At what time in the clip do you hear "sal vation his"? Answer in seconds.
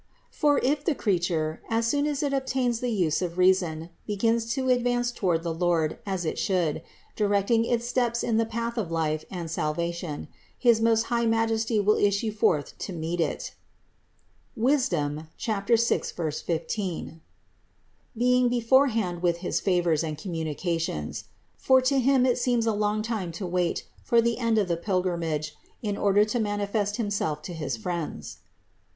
9.51-10.81